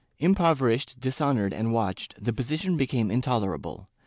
Impoverished, 0.17 0.99
dishonored 0.99 1.53
and 1.53 1.73
watched, 1.73 2.15
the 2.19 2.33
position 2.33 2.75
became 2.75 3.11
intolerable. 3.11 3.87